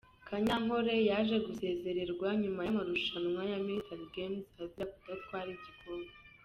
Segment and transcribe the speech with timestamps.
[0.27, 6.11] Kanyankore yaje gusezererwa nyuma y'amarushanwa ya Military Games azira kudatwara igikombe.